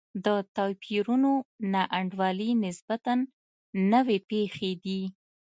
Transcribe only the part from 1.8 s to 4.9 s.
انډولي نسبتا نوې پېښې